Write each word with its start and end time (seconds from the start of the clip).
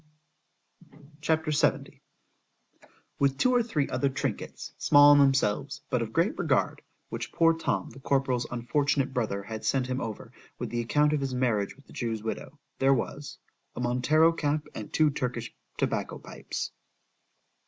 C 0.01 0.03
H 1.25 1.29
A 1.29 1.37
P. 1.37 1.51
LXVII 1.51 2.01
WITH 3.19 3.37
two 3.37 3.53
or 3.53 3.61
three 3.61 3.87
other 3.87 4.09
trinkets, 4.09 4.73
small 4.79 5.13
in 5.13 5.19
themselves, 5.19 5.81
but 5.91 6.01
of 6.01 6.11
great 6.11 6.39
regard, 6.39 6.81
which 7.09 7.31
poor 7.31 7.53
Tom, 7.53 7.91
the 7.91 7.99
corporal's 7.99 8.47
unfortunate 8.49 9.13
brother, 9.13 9.43
had 9.43 9.63
sent 9.63 9.85
him 9.85 10.01
over, 10.01 10.31
with 10.57 10.71
the 10.71 10.81
account 10.81 11.13
of 11.13 11.21
his 11.21 11.35
marriage 11.35 11.75
with 11.75 11.85
the 11.85 11.93
Jew's 11.93 12.23
widow——there 12.23 12.95
was 12.95 13.37
A 13.75 13.79
Montero 13.79 14.31
cap 14.33 14.65
and 14.73 14.91
two 14.91 15.11
Turkish 15.11 15.53
tobacco 15.77 16.17
pipes. 16.17 16.71